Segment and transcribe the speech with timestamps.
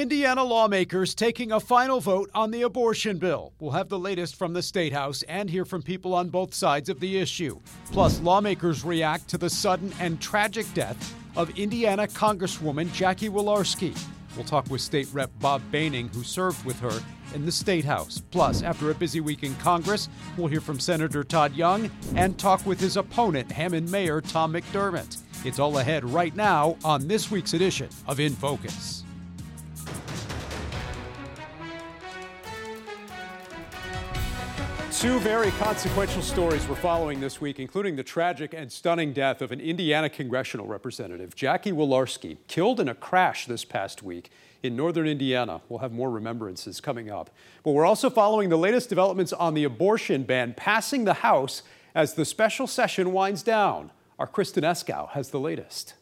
[0.00, 3.54] Indiana lawmakers taking a final vote on the abortion bill.
[3.58, 6.90] We'll have the latest from the State House and hear from people on both sides
[6.90, 7.58] of the issue.
[7.92, 13.98] Plus, lawmakers react to the sudden and tragic death of Indiana Congresswoman Jackie Walorski.
[14.36, 17.02] We'll talk with State Rep Bob Behning, who served with her
[17.34, 18.22] in the State House.
[18.30, 22.66] Plus, after a busy week in Congress, we'll hear from Senator Todd Young and talk
[22.66, 25.22] with his opponent, Hammond Mayor Tom McDermott.
[25.46, 29.05] It's all ahead right now on this week's edition of In Focus.
[34.98, 39.52] Two very consequential stories we're following this week, including the tragic and stunning death of
[39.52, 44.30] an Indiana congressional representative, Jackie Walorski, killed in a crash this past week
[44.62, 45.60] in northern Indiana.
[45.68, 47.28] We'll have more remembrances coming up.
[47.62, 51.62] But we're also following the latest developments on the abortion ban passing the House
[51.94, 53.90] as the special session winds down.
[54.18, 55.92] Our Kristen Eskow has the latest.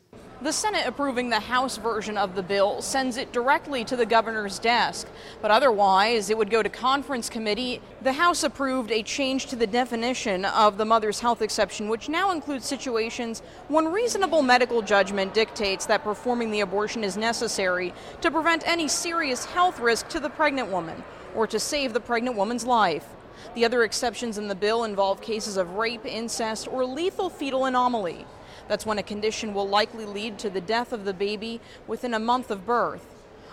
[0.42, 4.58] The Senate approving the House version of the bill sends it directly to the governor's
[4.58, 5.06] desk.
[5.40, 7.80] But otherwise, it would go to conference committee.
[8.02, 12.32] The House approved a change to the definition of the mother's health exception, which now
[12.32, 18.66] includes situations when reasonable medical judgment dictates that performing the abortion is necessary to prevent
[18.66, 21.04] any serious health risk to the pregnant woman
[21.34, 23.06] or to save the pregnant woman's life.
[23.54, 28.26] The other exceptions in the bill involve cases of rape, incest, or lethal fetal anomaly.
[28.68, 32.18] That's when a condition will likely lead to the death of the baby within a
[32.18, 33.06] month of birth.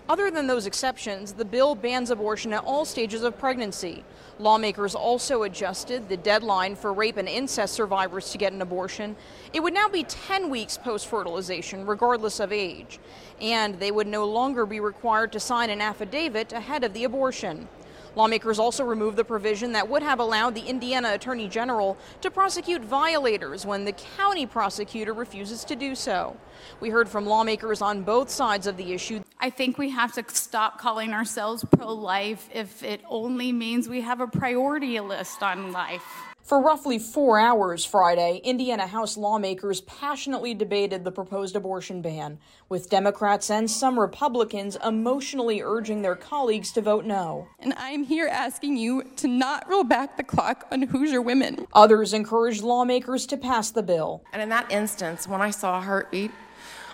[0.10, 4.04] Other than those exceptions, the bill bans abortion at all stages of pregnancy.
[4.40, 9.16] Lawmakers also adjusted the deadline for rape and incest survivors to get an abortion.
[9.54, 13.00] It would now be 10 weeks post fertilization, regardless of age,
[13.40, 17.68] and they would no longer be required to sign an affidavit ahead of the abortion.
[18.16, 22.82] Lawmakers also removed the provision that would have allowed the Indiana Attorney General to prosecute
[22.82, 26.36] violators when the county prosecutor refuses to do so.
[26.80, 29.22] We heard from lawmakers on both sides of the issue.
[29.40, 34.02] I think we have to stop calling ourselves pro life if it only means we
[34.02, 36.31] have a priority list on life.
[36.44, 42.90] For roughly four hours Friday, Indiana House lawmakers passionately debated the proposed abortion ban, with
[42.90, 47.48] Democrats and some Republicans emotionally urging their colleagues to vote no.
[47.60, 51.68] And I'm here asking you to not roll back the clock on Hoosier women.
[51.74, 54.24] Others encouraged lawmakers to pass the bill.
[54.34, 56.32] And in that instance, when I saw a heartbeat,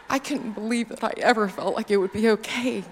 [0.09, 2.83] I couldn't believe that I ever felt like it would be okay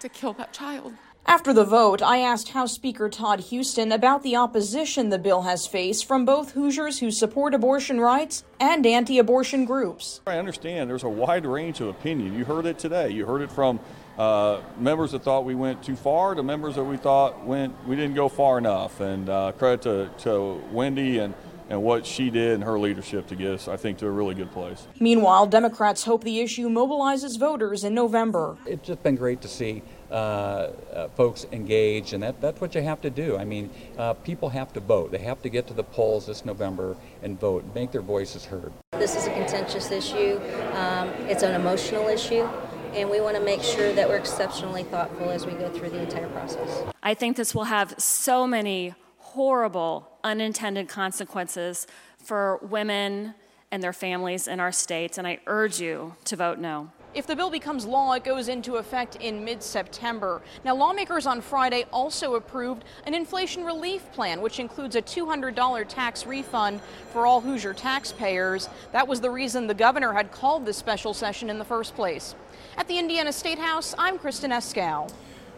[0.00, 0.92] to kill that child.
[1.26, 5.66] After the vote, I asked House Speaker Todd Huston about the opposition the bill has
[5.66, 10.20] faced from both Hoosiers who support abortion rights and anti abortion groups.
[10.26, 12.34] I understand there's a wide range of opinion.
[12.34, 13.08] You heard it today.
[13.08, 13.80] You heard it from
[14.18, 17.96] uh, members that thought we went too far to members that we thought went we
[17.96, 19.00] didn't go far enough.
[19.00, 21.32] And uh, credit to, to Wendy and
[21.68, 24.34] and what she did and her leadership to get us, I think, to a really
[24.34, 24.86] good place.
[25.00, 28.56] Meanwhile, Democrats hope the issue mobilizes voters in November.
[28.66, 33.10] It's just been great to see folks engaged, and that, that's what you have to
[33.10, 33.36] do.
[33.36, 35.10] I mean, uh, people have to vote.
[35.10, 38.72] They have to get to the polls this November and vote, make their voices heard.
[38.92, 40.40] This is a contentious issue,
[40.72, 42.48] um, it's an emotional issue.
[42.94, 46.00] And we want to make sure that we're exceptionally thoughtful as we go through the
[46.00, 46.84] entire process.
[47.02, 51.88] I think this will have so many horrible unintended consequences
[52.18, 53.34] for women
[53.72, 56.92] and their families in our states, and I urge you to vote no.
[57.14, 60.42] If the bill becomes law, it goes into effect in mid September.
[60.64, 66.26] Now, lawmakers on Friday also approved an inflation relief plan, which includes a $200 tax
[66.26, 66.80] refund
[67.12, 68.68] for all Hoosier taxpayers.
[68.90, 72.34] That was the reason the governor had called this special session in the first place.
[72.76, 75.08] At the Indiana State House, I'm Kristen Eskow.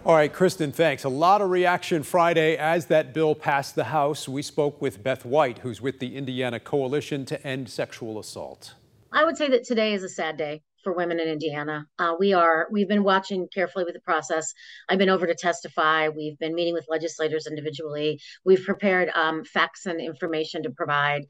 [0.04, 1.04] All right, Kristen, thanks.
[1.04, 4.28] A lot of reaction Friday as that bill passed the House.
[4.28, 8.74] We spoke with Beth White, who's with the Indiana Coalition to End Sexual Assault.
[9.10, 11.84] I would say that today is a sad day for women in Indiana.
[11.98, 14.54] Uh, we are we've been watching carefully with the process.
[14.88, 16.10] I've been over to testify.
[16.10, 18.20] We've been meeting with legislators individually.
[18.44, 21.22] We've prepared um, facts and information to provide.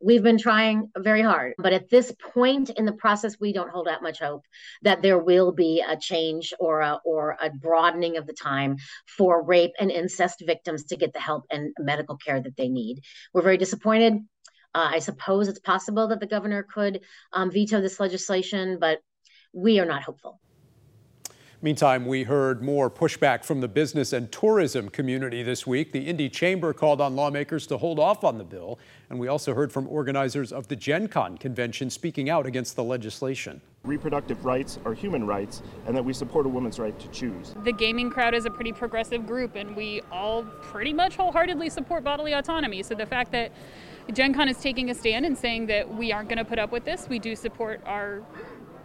[0.00, 3.88] We've been trying very hard, but at this point in the process, we don't hold
[3.88, 4.44] out much hope
[4.82, 8.76] that there will be a change or a or a broadening of the time
[9.08, 13.00] for rape and incest victims to get the help and medical care that they need.
[13.34, 14.20] We're very disappointed.
[14.74, 17.00] Uh, I suppose it's possible that the governor could
[17.32, 19.00] um, veto this legislation, but
[19.52, 20.40] we are not hopeful.
[21.62, 25.92] Meantime, we heard more pushback from the business and tourism community this week.
[25.92, 28.78] The Indy Chamber called on lawmakers to hold off on the bill,
[29.10, 32.84] and we also heard from organizers of the Gen Con convention speaking out against the
[32.84, 33.60] legislation.
[33.84, 37.54] Reproductive rights are human rights, and that we support a woman's right to choose.
[37.62, 42.04] The gaming crowd is a pretty progressive group, and we all pretty much wholeheartedly support
[42.04, 42.82] bodily autonomy.
[42.82, 43.52] So the fact that
[44.12, 46.72] Gen Con is taking a stand and saying that we aren't going to put up
[46.72, 48.22] with this, we do support our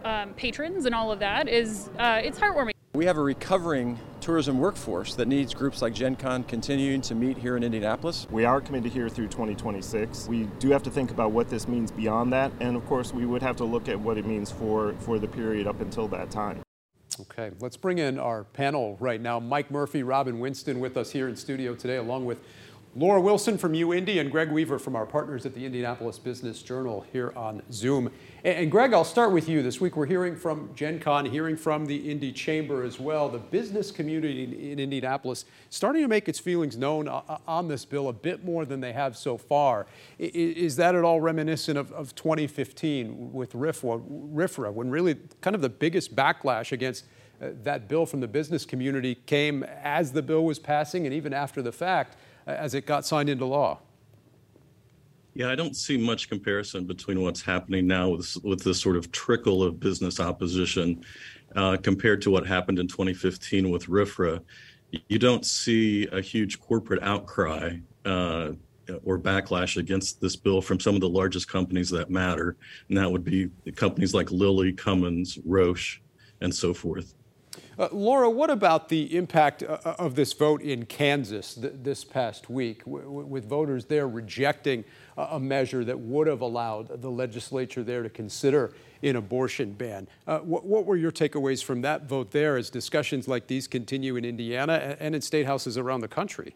[0.04, 2.72] um, patrons and all of that is uh, it's heartwarming.
[2.94, 7.38] We have a recovering tourism workforce that needs groups like Gen Con continuing to meet
[7.38, 8.26] here in Indianapolis.
[8.32, 10.28] We are committed here through 2026.
[10.30, 13.26] We do have to think about what this means beyond that, and of course, we
[13.26, 16.32] would have to look at what it means for, for the period up until that
[16.32, 16.62] time.
[17.20, 19.40] Okay, let's bring in our panel right now.
[19.40, 22.42] Mike Murphy, Robin Winston with us here in studio today, along with
[22.98, 27.06] Laura Wilson from UIndy and Greg Weaver from our partners at the Indianapolis Business Journal
[27.12, 28.10] here on Zoom.
[28.46, 29.62] And, and Greg, I'll start with you.
[29.62, 33.28] This week we're hearing from Gen Con, hearing from the Indy Chamber as well.
[33.28, 38.08] The business community in, in Indianapolis starting to make its feelings known on this bill
[38.08, 39.88] a bit more than they have so far.
[40.18, 45.62] Is, that at all reminiscent of, of 2015 with RIFRA, RFRA, when really kind of
[45.62, 47.04] the biggest backlash against
[47.42, 51.34] uh, that bill from the business community came as the bill was passing and even
[51.34, 52.16] after the fact?
[52.46, 53.80] As it got signed into law?
[55.34, 59.12] Yeah, I don't see much comparison between what's happening now with with this sort of
[59.12, 61.04] trickle of business opposition
[61.56, 64.40] uh, compared to what happened in 2015 with RIFRA.
[65.10, 68.52] You don't see a huge corporate outcry uh,
[69.04, 72.56] or backlash against this bill from some of the largest companies that matter,
[72.88, 76.00] and that would be companies like Lilly, Cummins, Roche,
[76.40, 77.14] and so forth.
[77.78, 82.04] Uh, Laura, what about the impact uh, uh of this vote in Kansas th- this
[82.04, 84.84] past week, w- with voters there rejecting
[85.18, 88.74] a measure that would have allowed the legislature there to consider
[89.04, 90.08] an abortion ban?
[90.28, 94.16] Uh, what, what, were your takeaways from that vote there as discussions like these continue
[94.16, 96.56] in Indiana and in state houses around the country?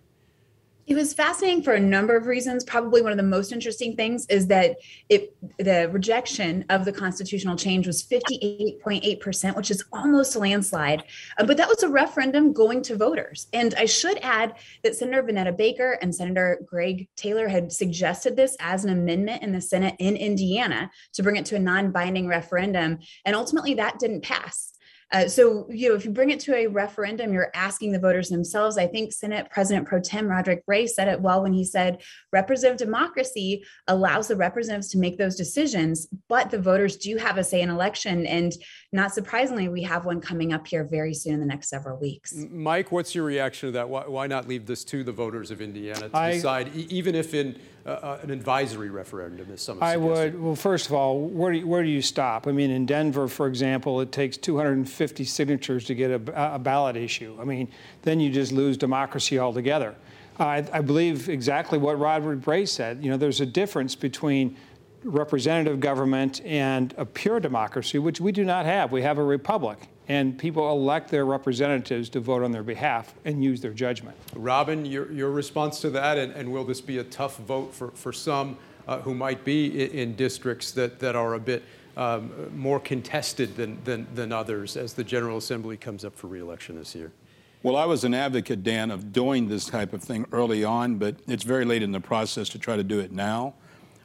[0.90, 2.64] It was fascinating for a number of reasons.
[2.64, 4.78] Probably one of the most interesting things is that
[5.08, 11.04] it the rejection of the constitutional change was 58.8%, which is almost a landslide.
[11.38, 13.46] Uh, but that was a referendum going to voters.
[13.54, 18.58] And I should add that Senator Vaneta Becker and Senator Greg Taylor had suggested this
[18.60, 22.98] as an amendment in the Senate in Indiana to bring it to a non-binding referendum.
[23.26, 24.74] And ultimately that didn't pass.
[25.12, 28.30] Uh, so, you know, if you bring it to a referendum, you're asking the voters
[28.30, 28.78] themselves.
[28.78, 32.02] I think Senate President Pro Tem Rodric Bray said it well when he said
[32.32, 37.44] representative democracy allows the representatives to make those decisions, but the voters do have a
[37.44, 38.28] say in election.
[38.28, 38.54] And
[38.92, 42.34] not surprisingly, we have one coming up here very soon in the next several weeks.
[42.50, 43.90] Mike, what's your reaction to that?
[43.90, 47.16] Why, why not leave this to the voters of Indiana to I, decide, e- even
[47.16, 50.40] if in uh, uh, an advisory referendum, as some I would.
[50.40, 52.48] Well, first of all, where do, you, where do you stop?
[52.48, 56.96] I mean, in Denver, for example, it takes 250 signatures to get a, a ballot
[56.96, 57.36] issue.
[57.40, 57.68] I mean,
[58.04, 59.96] then you just lose democracy altogether.
[60.40, 63.04] I, I believe exactly what Rodric Bray said.
[63.04, 64.56] You know, there's a difference between
[65.04, 68.92] representative government and a pure democracy, which we do not have.
[68.92, 69.80] We have a republic
[70.10, 74.18] and people elect their representatives to vote on their behalf and use their judgment.
[74.36, 77.92] Robin, your, your response to that, and, and will this be a tough vote for,
[77.92, 78.58] for some
[78.88, 81.64] uh, who might be in, in, districts that, that are a bit
[81.96, 86.76] um, more contested than, than, than others as the General Assembly comes up for reelection
[86.76, 87.12] this year?
[87.62, 91.18] Well, I was an advocate, Dan, of doing this type of thing early on, but
[91.28, 93.54] it's very late in the process to try to do it now.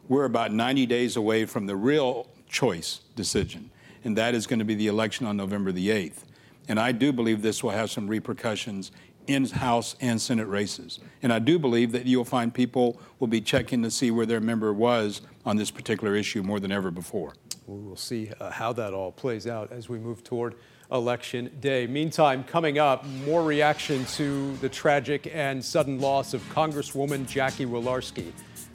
[0.08, 3.70] We're about 90 days away from the real choice decision
[4.04, 6.24] and that is going to be the election on November the 8th.
[6.68, 8.90] And I do believe this will have some repercussions
[9.26, 11.00] in House and Senate races.
[11.22, 14.40] And I do believe that you'll find people will be checking to see where their
[14.40, 17.34] member was on this particular issue more than ever before.
[17.66, 20.56] We'll see uh, how that all plays out as we move toward
[20.92, 21.86] Election Day.
[21.86, 28.32] Meantime, coming up, more reaction to the tragic and sudden loss of Congresswoman Jackie Walorski,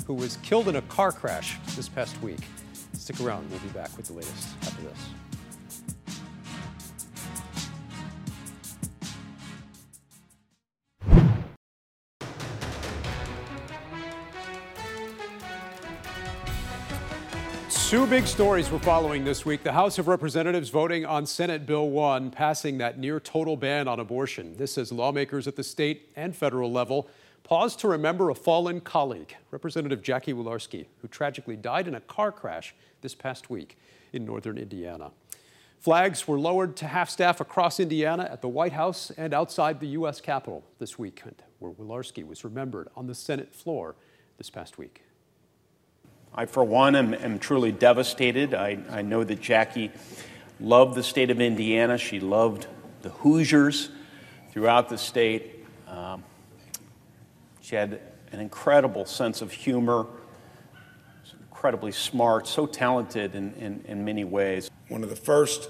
[0.07, 2.39] who was killed in a car crash this past week.
[2.93, 5.18] Stick around, we'll be back with the latest after this.
[17.89, 19.63] Two big stories we're following this week.
[19.63, 23.99] The House of Representatives voting on Senate Bill 1, passing that near total ban on
[23.99, 24.55] abortion.
[24.57, 27.09] This as lawmakers at the state and federal level
[27.41, 32.31] pause to remember a fallen colleague, Representative Jackie Walorski, who tragically died in a car
[32.31, 33.75] crash this past week
[34.13, 35.09] in northern Indiana.
[35.79, 39.87] Flags were lowered to half staff across Indiana at the White House and outside the
[39.87, 40.21] U.S.
[40.21, 43.95] Capitol this weekend, where Walorski was remembered on the Senate floor
[44.37, 45.01] this past week.
[46.33, 48.53] I, for one, am, am truly devastated.
[48.53, 49.91] I, I know that Jackie
[50.59, 51.97] loved the state of Indiana.
[51.97, 52.67] She loved
[53.01, 53.89] the Hoosiers
[54.51, 55.65] throughout the state.
[55.87, 56.23] Um,
[57.61, 57.99] she had
[58.31, 64.69] an incredible sense of humor, was incredibly smart, so talented in, in, in many ways.
[64.87, 65.69] One of the first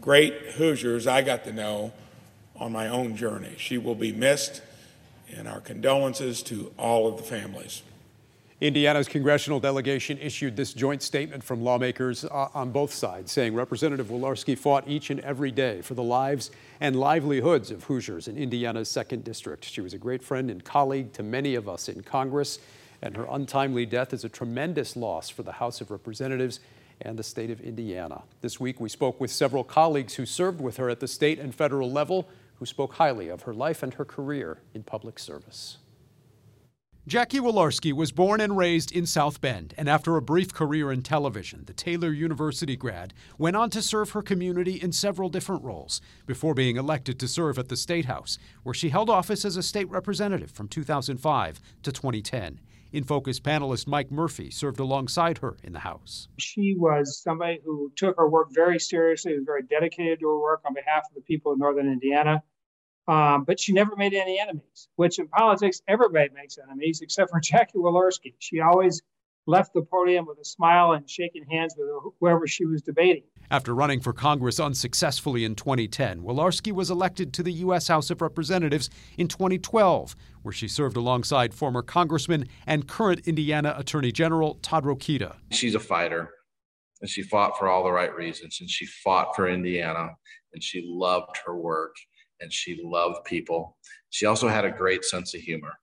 [0.00, 1.92] great Hoosiers I got to know
[2.56, 3.54] on my own journey.
[3.56, 4.62] She will be missed,
[5.36, 7.82] and our condolences to all of the families.
[8.60, 14.08] Indiana's congressional delegation issued this joint statement from lawmakers uh, on both sides, saying Representative
[14.08, 16.50] Walorski fought each and every day for the lives
[16.80, 19.64] and livelihoods of Hoosiers in Indiana's second district.
[19.64, 22.58] She was a great friend and colleague to many of us in Congress,
[23.00, 26.58] and her untimely death is a tremendous loss for the House of Representatives
[27.02, 28.22] and the state of Indiana.
[28.40, 31.54] This week, we spoke with several colleagues who served with her at the state and
[31.54, 35.78] federal level, who spoke highly of her life and her career in public service.
[37.08, 41.00] Jackie Walorski was born and raised in South Bend, and after a brief career in
[41.00, 46.02] television, the Taylor University grad went on to serve her community in several different roles
[46.26, 49.62] before being elected to serve at the State House, where she held office as a
[49.62, 52.60] state representative from 2005 to 2010.
[52.92, 56.28] In Focus panelist Mike Murphy served alongside her in the House.
[56.36, 60.60] She was somebody who took her work very seriously, was very dedicated to her work
[60.66, 62.42] on behalf of the people of Northern Indiana.
[63.08, 67.40] Um, but she never made any enemies, which in politics, everybody makes enemies except for
[67.42, 68.34] Jackie Walorski.
[68.38, 69.02] She always
[69.46, 71.88] left the podium with a smile and shaking hands with
[72.20, 73.22] whoever she was debating.
[73.50, 77.88] After running for Congress unsuccessfully in 2010, Walorski was elected to the U.S.
[77.88, 84.12] House of Representatives in 2012, where she served alongside former Congressman and current Indiana Attorney
[84.12, 85.36] General Todd Rokita.
[85.50, 86.28] She's a fighter,
[87.00, 90.10] and she fought for all the right reasons, and she fought for Indiana,
[90.52, 91.96] and she loved her work
[92.40, 93.76] and she loved people.
[94.10, 95.74] She also had a great sense of humor,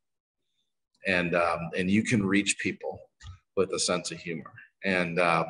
[1.08, 3.00] and um, and you can reach people
[3.58, 4.52] with a sense of humor,
[4.86, 5.46] and um,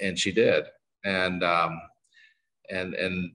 [0.00, 0.64] and she did,
[1.04, 1.80] and um,
[2.70, 3.32] and and.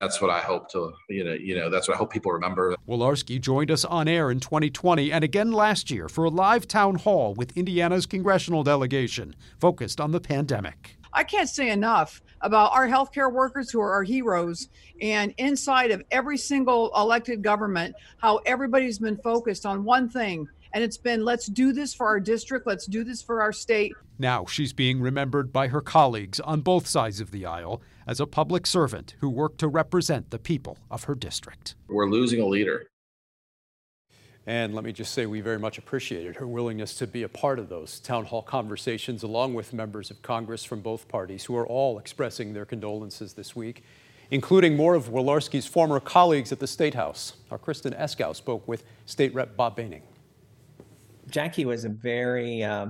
[0.00, 2.76] that's what I hope to, you know, you know, that's what I hope people remember.
[2.88, 6.96] Walorski joined us on air in 2020 and again last year for a live town
[6.96, 10.98] hall with Indiana's congressional delegation focused on the pandemic.
[11.16, 14.68] I can't say enough about our healthcare workers who are our heroes.
[15.00, 20.84] And inside of every single elected government how everybody's been focused on one thing and
[20.84, 22.66] it's been let's do this for our district.
[22.66, 23.94] Let's do this for our state.
[24.18, 28.26] Now she's being remembered by her colleagues on both sides of the aisle as a
[28.26, 31.76] public servant who worked to represent the people of her district.
[31.88, 32.90] We're losing a leader
[34.46, 37.58] and let me just say, we very much appreciated her willingness to be a part
[37.58, 41.66] of those town hall conversations, along with members of Congress from both parties, who are
[41.66, 43.82] all expressing their condolences this week,
[44.30, 47.34] including more of Walorski's former colleagues at the State House.
[47.50, 50.02] Our Kristen Eskow spoke with State Rep Bob Behning.
[51.28, 52.86] Jackie was a very uh,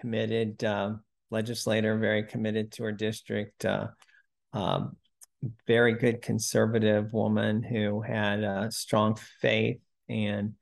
[0.00, 0.94] committed uh,
[1.30, 3.88] legislator, very committed to her district, uh,
[4.54, 4.96] um,
[5.66, 10.54] very good conservative woman who had a strong faith and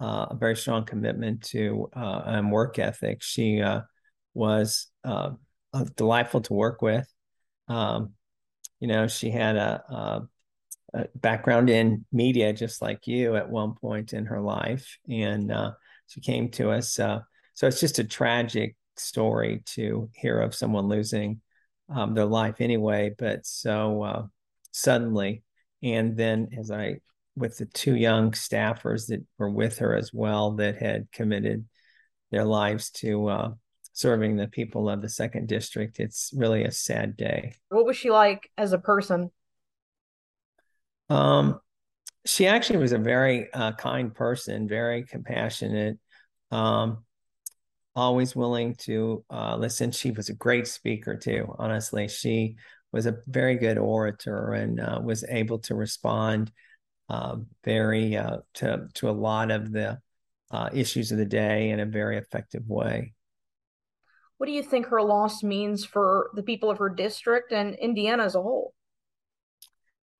[0.00, 3.22] uh, a very strong commitment to uh, and work ethic.
[3.22, 3.82] She uh,
[4.34, 5.30] was uh,
[5.96, 7.06] delightful to work with.
[7.68, 8.12] Um,
[8.80, 10.28] you know, she had a, a,
[10.94, 15.72] a, background in media, just like you, at one point in her life, and uh,
[16.08, 16.98] she came to us.
[16.98, 17.20] Uh,
[17.54, 21.40] so it's just a tragic story to hear of someone losing
[21.88, 24.28] um, their life anyway, but so
[24.72, 25.42] suddenly.
[25.82, 27.00] And then, as I
[27.36, 31.66] with the two young staffers that were with her as well that had committed
[32.30, 33.50] their lives to uh,
[33.92, 36.00] serving the people of the second district.
[36.00, 37.54] It's really a sad day.
[37.68, 39.30] What was she like as a person?
[41.08, 41.60] Um,
[42.24, 45.98] she actually was a very uh, kind person, very compassionate,
[46.50, 47.04] um,
[47.94, 49.92] always willing to uh, listen.
[49.92, 51.54] She was a great speaker too.
[51.58, 52.56] Honestly, she
[52.92, 56.50] was a very good orator and uh, was able to respond
[57.64, 59.98] very uh, to to a lot of the
[60.50, 63.12] uh, issues of the day in a very effective way.
[64.38, 68.24] What do you think her loss means for the people of her district and Indiana
[68.24, 68.74] as a whole?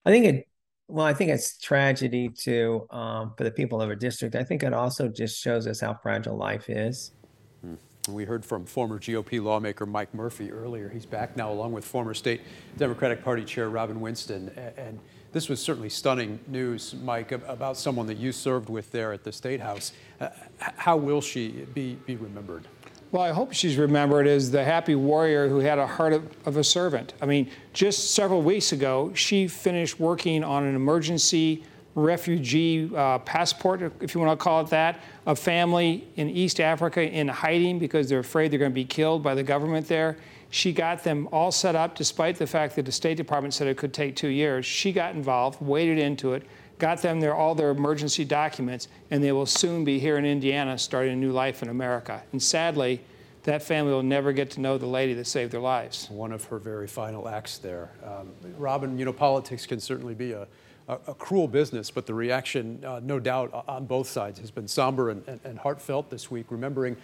[0.04, 0.48] I think it.
[0.88, 4.36] Well, I think it's tragedy to um, for the people of her district.
[4.36, 7.12] I think it also just shows us how fragile life is.
[7.60, 7.74] Hmm.
[8.08, 10.88] We heard from former GOP lawmaker Mike Murphy earlier.
[10.88, 12.40] He's back now, along with former state
[12.78, 15.00] Democratic Party Chair Robin Winston, and
[15.36, 19.30] this was certainly stunning news, Mike, about someone that you served with there at the
[19.30, 19.92] State House.
[20.18, 22.66] Uh, how will she be, be remembered?
[23.12, 26.56] Well, I hope she's remembered as the happy warrior who had a heart of, of,
[26.56, 27.12] a servant.
[27.20, 31.64] I mean, just several weeks ago, she finished working on an emergency
[31.94, 37.02] refugee uh, passport, if you want to call it that, a family in East Africa
[37.02, 40.16] in hiding because they're afraid they're going to be killed by the government there.
[40.50, 43.76] She got them all set up, despite the fact that the State Department said it
[43.76, 44.64] could take two years.
[44.64, 46.44] She got involved, waded into it,
[46.78, 50.78] got them their, all their emergency documents, and they will soon be here in Indiana
[50.78, 52.22] starting a new life in America.
[52.32, 53.00] And sadly,
[53.42, 56.10] that family will never get to know the lady that saved their lives.
[56.10, 57.90] One of her very final acts there.
[58.04, 60.46] Um, Robin, you know, politics can certainly be a,
[60.88, 64.68] a, a cruel business, but the reaction, uh, no doubt, on both sides has been
[64.68, 66.96] somber and, and, and heartfelt this week, remembering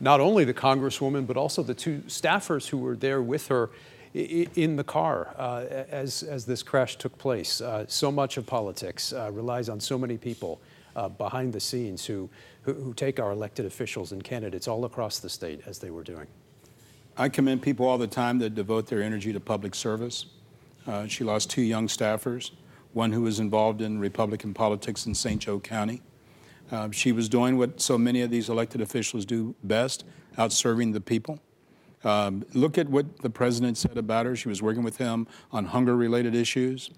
[0.00, 3.70] not only the Congresswoman, but also the two staffers who were there with her
[4.12, 7.60] in the car uh, as, as this crash took place.
[7.60, 10.60] Uh, so much of politics uh, relies on so many people
[10.96, 12.28] uh, behind the scenes who,
[12.62, 16.02] who, who, take our elected officials and candidates all across the state as they were
[16.02, 16.26] doing.
[17.16, 20.26] I commend people all the time that devote their energy to public service.
[20.86, 22.50] Uh, she lost two young staffers,
[22.92, 25.40] one who was involved in Republican politics in St.
[25.40, 26.02] Joe County.
[26.70, 30.04] Uh, she was doing what so many of these elected officials do best,
[30.38, 31.40] out serving the people.
[32.04, 34.36] Um, look at what the president said about her.
[34.36, 36.90] She was working with him on hunger related issues.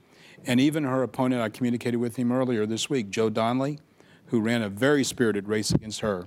[0.47, 3.79] And even her opponent, I communicated with him earlier this week, Joe Donnelly,
[4.27, 6.27] who ran a very spirited race against her.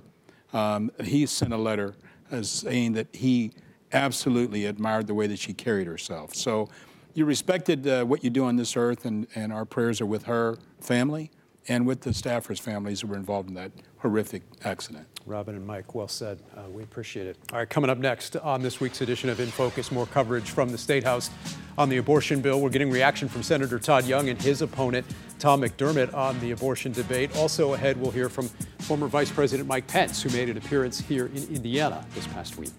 [0.52, 1.94] Um, he sent a letter
[2.42, 3.52] saying that he
[3.92, 6.34] absolutely admired the way that she carried herself.
[6.34, 6.68] So
[7.14, 10.24] you respected uh, what you do on this earth, and, and our prayers are with
[10.24, 11.30] her family
[11.68, 15.06] and with the staffers' families who were involved in that horrific accident.
[15.26, 16.38] Robin and Mike, well said.
[16.56, 17.36] Uh, we appreciate it.
[17.52, 20.70] All right, coming up next on this week's edition of In Focus, more coverage from
[20.70, 21.30] the State House
[21.76, 22.60] on the abortion bill.
[22.60, 25.04] We're getting reaction from Senator Todd Young and his opponent,
[25.38, 27.36] Tom McDermott, on the abortion debate.
[27.36, 28.48] Also ahead, we'll hear from
[28.80, 32.72] former Vice President Mike Pence, who made an appearance here in Indiana this past week.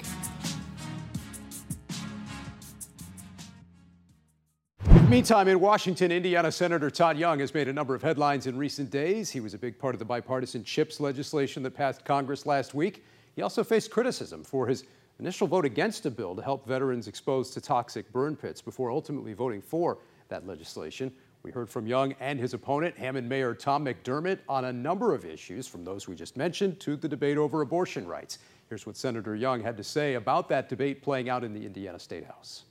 [5.10, 8.90] Meantime, in Washington, Indiana Senator Todd Young has made a number of headlines in recent
[8.90, 9.30] days.
[9.30, 13.06] He was a big part of the bipartisan CHIPS legislation that passed Congress last week.
[13.34, 14.84] He also faced criticism for his
[15.20, 19.32] initial vote against a bill to help veterans exposed to toxic burn pits before ultimately
[19.32, 19.98] voting for
[20.28, 21.10] that legislation.
[21.42, 25.24] We heard from Young and his opponent, Hammond Mayor Tom McDermott, on a number of
[25.24, 28.40] issues, from those we just mentioned to the debate over abortion rights.
[28.68, 31.98] Here's what Senator Young had to say about that debate playing out in the Indiana
[31.98, 32.66] State House.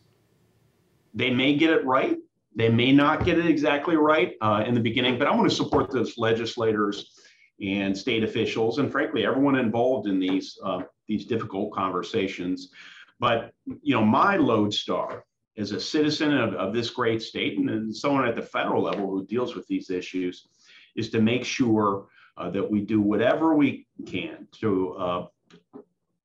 [1.17, 2.19] They may get it right,
[2.55, 5.55] they may not get it exactly right uh, in the beginning, but I want to
[5.55, 7.13] support those legislators
[7.61, 12.71] and state officials, and frankly, everyone involved in these uh, these difficult conversations.
[13.19, 15.25] But you know, my lodestar
[15.57, 19.27] as a citizen of, of this great state and someone at the federal level who
[19.27, 20.49] deals with these issues
[20.97, 25.27] is to make sure uh, that we do whatever we can to uh,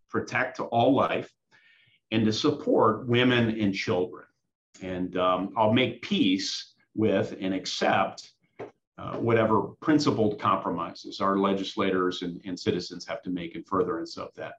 [0.09, 1.31] protect all life
[2.11, 4.25] and to support women and children.
[4.81, 8.31] And um, I'll make peace with and accept
[8.97, 14.29] uh, whatever principled compromises our legislators and, and citizens have to make in furtherance of
[14.35, 14.55] that.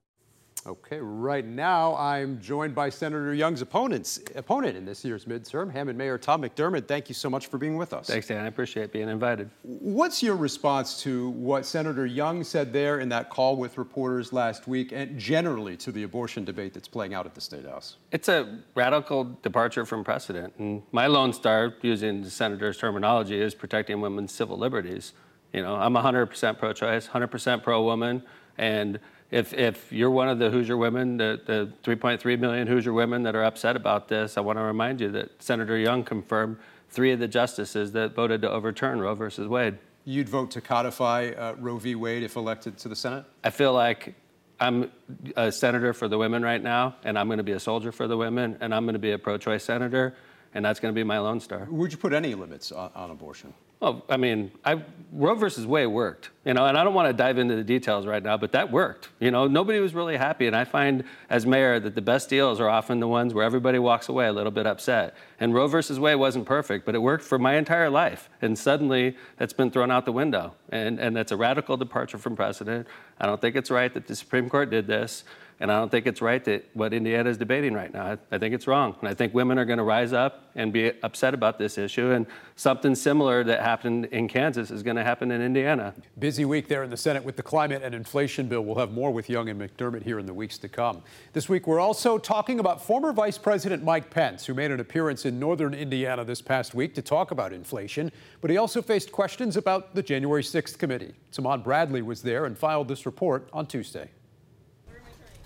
[0.65, 5.99] Okay, right now I'm joined by Senator Young's opponents, opponent in this year's midterm, Hammond
[5.99, 6.87] Mayor Tom McDermott.
[6.87, 8.07] Thank you so much for being with us.
[8.07, 8.45] Thanks, Dan.
[8.45, 9.51] I appreciate being invited.
[9.63, 14.69] What's your response to what Senator Young said there in that call with reporters last
[14.69, 17.97] week and generally to the abortion debate that's playing out at the State House?
[18.13, 20.55] It's a radical departure from precedent.
[20.59, 25.13] And my lone star, using the senator's terminology, is protecting women's civil liberties.
[25.53, 28.23] You know, I'm 100% pro choice, 100% pro woman,
[28.57, 29.01] and
[29.33, 33.35] if, if you're one of the Hoosier women, the, the 3.3 million Hoosier women that
[33.35, 36.59] are upset about this, I want to remind you that Senator Young confirmed
[36.91, 39.79] three of the justices that voted to overturn Roe versus Wade.
[40.05, 41.95] You'd vote to codify uh, Roe v.
[41.95, 43.25] Wade if elected to the Senate?
[43.43, 44.15] I feel like
[44.61, 44.93] I'm
[45.35, 48.07] a senator for the women right now, and I'm going to be a soldier for
[48.07, 50.15] the women, and I'm going to be a pro choice senator,
[50.55, 51.67] and that's going to be my lone star.
[51.71, 53.55] Would you put any limits on, on abortion?
[53.83, 57.13] Well, I mean, I, Roe versus Wade worked, you know, and I don't want to
[57.13, 59.09] dive into the details right now, but that worked.
[59.19, 62.61] You know, nobody was really happy, and I find as mayor that the best deals
[62.61, 65.17] are often the ones where everybody walks away a little bit upset.
[65.41, 69.17] And Roe versus Wade wasn't perfect, but it worked for my entire life, and suddenly
[69.37, 72.87] that's been thrown out the window, and and that's a radical departure from precedent.
[73.19, 75.25] I don't think it's right that the Supreme Court did this.
[75.61, 78.05] And I don't think it's right that what Indiana is debating right now.
[78.05, 78.97] I, I think it's wrong.
[79.01, 82.11] And I think women are going to rise up and be upset about this issue.
[82.11, 85.95] And something similar that happened in Kansas is going to happen in Indiana.
[86.19, 88.63] Busy week there in the Senate with the climate and inflation bill.
[88.63, 91.03] We'll have more with Young and McDermott here in the weeks to come.
[91.33, 95.25] This week, we're also talking about former Vice President Mike Pence, who made an appearance
[95.25, 98.11] in northern Indiana this past week to talk about inflation.
[98.41, 101.15] But he also faced questions about the January 6th committee.
[101.31, 104.11] Tahman Bradley was there and filed this report on Tuesday.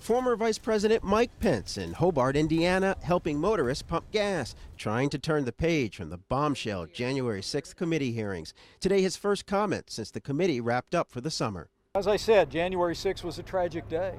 [0.07, 5.45] Former Vice President Mike Pence in Hobart, Indiana, helping motorists pump gas, trying to turn
[5.45, 8.55] the page from the bombshell January 6th committee hearings.
[8.79, 11.71] Today, his first comment since the committee wrapped up for the summer.
[11.97, 14.15] As I said, January 6th was a tragic day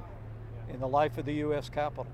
[0.67, 1.69] in the life of the U.S.
[1.69, 2.05] Capitol.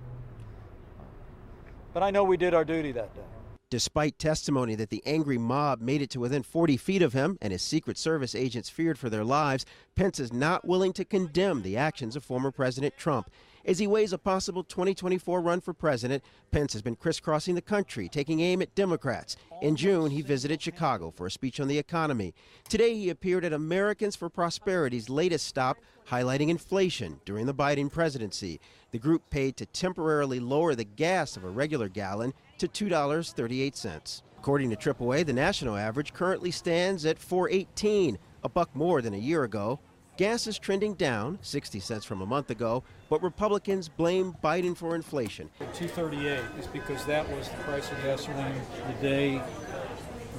[1.95, 3.32] But I know we did our duty that day.
[3.73, 7.51] Despite testimony that the angry mob made it to within 40 feet of him and
[7.51, 11.75] his Secret Service agents feared for their lives, Pence is not willing to condemn the
[11.75, 13.31] actions of former President Trump.
[13.65, 18.07] As he weighs a possible 2024 run for president, Pence has been crisscrossing the country,
[18.09, 19.37] taking aim at Democrats.
[19.61, 22.35] In June, he visited Chicago for a speech on the economy.
[22.69, 25.77] Today, he appeared at Americans for Prosperity's latest stop,
[26.09, 28.59] highlighting inflation during the Biden presidency.
[28.91, 32.33] The group paid to temporarily lower the gas of a regular gallon
[32.69, 34.21] to $2.38.
[34.37, 39.17] According to AAA, the national average currently stands at 418, a buck more than a
[39.17, 39.79] year ago.
[40.15, 44.95] Gas is trending down, 60 cents from a month ago, but Republicans blame Biden for
[44.95, 45.49] inflation.
[45.73, 49.41] 238 is because that was the price of gasoline the day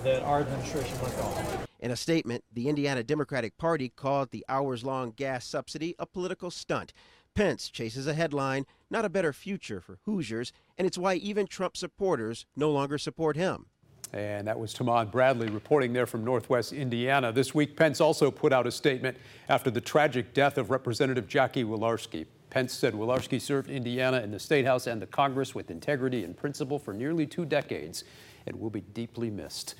[0.04, 1.66] that our administration went off.
[1.80, 6.50] In a statement, the Indiana Democratic Party called the hours long gas subsidy a political
[6.50, 6.92] stunt.
[7.34, 11.76] Pence chases a headline, not a better future for Hoosiers, and it's why even Trump
[11.76, 13.66] supporters no longer support him.
[14.12, 17.32] And that was Tahman Bradley reporting there from Northwest Indiana.
[17.32, 19.16] This week, Pence also put out a statement
[19.48, 22.26] after the tragic death of Representative Jackie Walorski.
[22.50, 26.36] Pence said Walorski served Indiana in the State House and the Congress with integrity and
[26.36, 28.04] principle for nearly two decades
[28.46, 29.74] and will be deeply missed.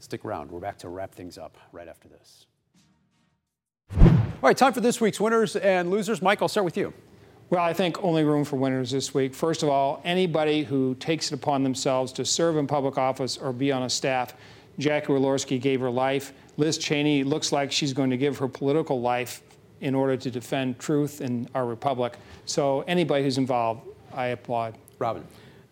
[0.00, 0.50] Stick around.
[0.50, 2.47] We're back to wrap things up right after this.
[3.96, 6.22] All right, time for this week's winners and losers.
[6.22, 6.92] Mike, I'll start with you.
[7.50, 9.34] Well, I think only room for winners this week.
[9.34, 13.52] First of all, anybody who takes it upon themselves to serve in public office or
[13.52, 14.34] be on a staff.
[14.78, 16.32] Jackie Walorski gave her life.
[16.56, 19.42] Liz Cheney looks like she's going to give her political life
[19.80, 22.16] in order to defend truth in our republic.
[22.44, 24.76] So anybody who's involved, I applaud.
[24.98, 25.24] Robin.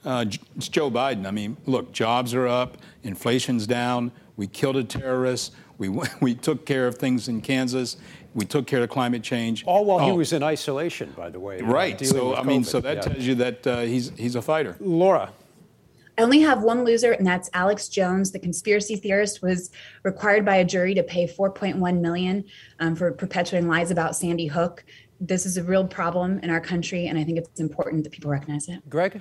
[0.05, 0.25] Uh,
[0.57, 1.27] it's Joe Biden.
[1.27, 5.89] I mean, look, jobs are up, inflation's down, we killed a terrorist, we,
[6.21, 7.97] we took care of things in Kansas,
[8.35, 9.65] we took care of climate change.
[9.67, 10.11] All while oh.
[10.11, 11.61] he was in isolation, by the way.
[11.61, 12.05] Right.
[12.05, 13.03] So I mean, so that yeah.
[13.03, 14.77] tells you that uh, he's he's a fighter.
[14.81, 15.33] Laura.
[16.19, 18.33] I only have one loser, and that's Alex Jones.
[18.33, 19.71] The conspiracy theorist was
[20.03, 22.45] required by a jury to pay 4.1 million
[22.81, 24.83] um, for perpetuating lies about Sandy Hook.
[25.21, 28.31] This is a real problem in our country, and I think it's important that people
[28.31, 28.89] recognize it.
[28.89, 29.21] Greg.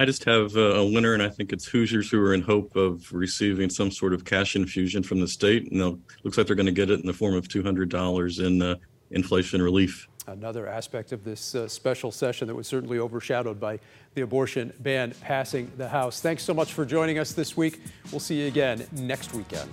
[0.00, 3.12] I just have a winner, and I think it's Hoosiers who are in hope of
[3.12, 5.72] receiving some sort of cash infusion from the state.
[5.72, 8.62] And it looks like they're going to get it in the form of $200 in
[8.62, 8.76] uh,
[9.10, 10.08] inflation relief.
[10.28, 13.80] Another aspect of this uh, special session that was certainly overshadowed by
[14.14, 16.20] the abortion ban passing the House.
[16.20, 17.80] Thanks so much for joining us this week.
[18.12, 19.70] We'll see you again next weekend.